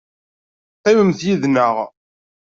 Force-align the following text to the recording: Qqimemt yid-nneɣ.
Qqimemt 0.77 1.19
yid-nneɣ. 1.27 1.75